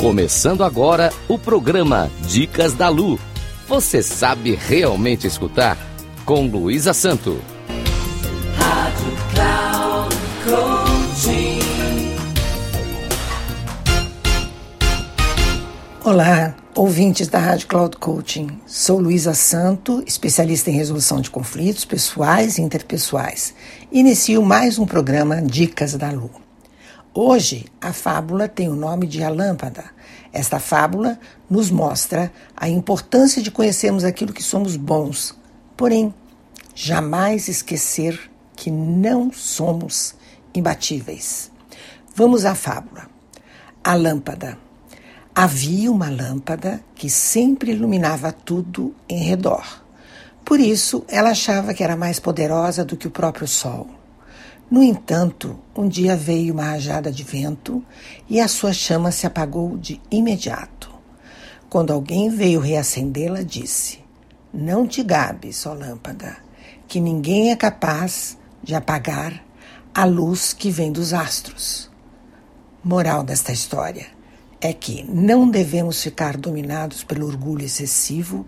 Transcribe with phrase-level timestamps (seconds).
[0.00, 3.18] Começando agora o programa Dicas da Lu.
[3.66, 5.76] Você sabe realmente escutar?
[6.24, 7.40] Com Luísa Santo.
[8.56, 10.18] Rádio Cloud
[16.04, 18.48] Olá, ouvintes da Rádio Cloud Coaching.
[18.66, 23.52] Sou Luísa Santo, especialista em resolução de conflitos pessoais e interpessoais.
[23.92, 26.47] Inicio mais um programa Dicas da Lu.
[27.20, 29.86] Hoje, a fábula tem o nome de A Lâmpada.
[30.32, 31.18] Esta fábula
[31.50, 35.36] nos mostra a importância de conhecermos aquilo que somos bons,
[35.76, 36.14] porém,
[36.76, 40.14] jamais esquecer que não somos
[40.54, 41.50] imbatíveis.
[42.14, 43.10] Vamos à fábula.
[43.82, 44.56] A lâmpada.
[45.34, 49.82] Havia uma lâmpada que sempre iluminava tudo em redor.
[50.44, 53.97] Por isso, ela achava que era mais poderosa do que o próprio sol.
[54.70, 57.82] No entanto, um dia veio uma rajada de vento
[58.28, 60.90] e a sua chama se apagou de imediato.
[61.70, 64.00] Quando alguém veio reacendê-la, disse:
[64.52, 66.36] Não te gabes, ó lâmpada,
[66.86, 69.42] que ninguém é capaz de apagar
[69.94, 71.90] a luz que vem dos astros.
[72.84, 74.06] Moral desta história
[74.60, 78.44] é que não devemos ficar dominados pelo orgulho excessivo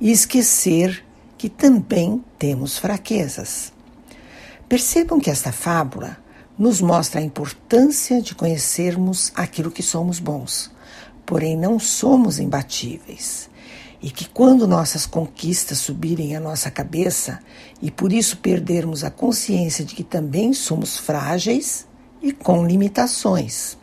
[0.00, 1.04] e esquecer
[1.36, 3.73] que também temos fraquezas.
[4.68, 6.16] Percebam que esta fábula
[6.58, 10.70] nos mostra a importância de conhecermos aquilo que somos bons,
[11.26, 13.50] porém não somos imbatíveis.
[14.00, 17.40] E que quando nossas conquistas subirem à nossa cabeça
[17.80, 21.86] e por isso perdermos a consciência de que também somos frágeis
[22.22, 23.78] e com limitações.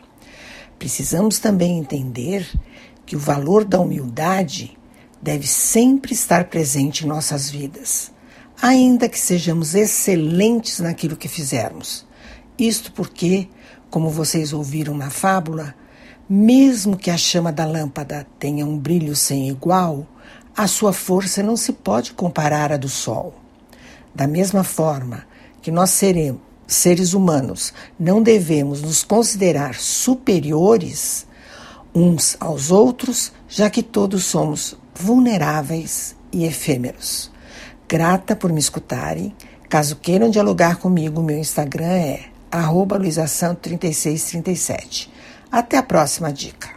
[0.78, 2.48] Precisamos também entender
[3.06, 4.76] que o valor da humildade
[5.20, 8.12] deve sempre estar presente em nossas vidas
[8.62, 12.06] ainda que sejamos excelentes naquilo que fizermos.
[12.56, 13.48] Isto porque,
[13.90, 15.74] como vocês ouviram na fábula,
[16.30, 20.06] mesmo que a chama da lâmpada tenha um brilho sem igual,
[20.56, 23.34] a sua força não se pode comparar à do sol.
[24.14, 25.26] Da mesma forma
[25.60, 31.26] que nós seremos, seres humanos não devemos nos considerar superiores
[31.92, 37.31] uns aos outros, já que todos somos vulneráveis e efêmeros.
[37.92, 39.36] Grata por me escutarem.
[39.68, 42.20] Caso queiram dialogar comigo, meu Instagram é
[42.98, 45.10] luisasanto3637.
[45.50, 46.70] Até a próxima dica.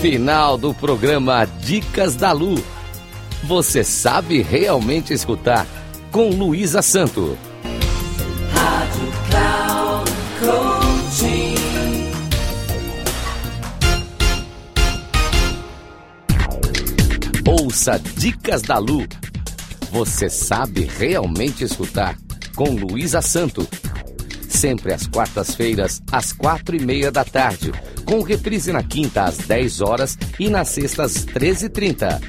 [0.00, 2.54] Final do programa Dicas da Lu.
[3.42, 5.66] Você sabe realmente escutar
[6.10, 7.36] com Luísa Santo.
[17.74, 19.04] Ouça Dicas da Lu.
[19.90, 22.16] Você sabe realmente escutar
[22.54, 23.66] com Luísa Santo.
[24.48, 27.72] Sempre às quartas-feiras, às quatro e meia da tarde,
[28.04, 32.22] com reprise na quinta às 10 horas e na sexta às 13h30.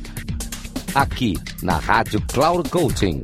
[0.95, 3.21] Aqui na Rádio Cloud Coaching.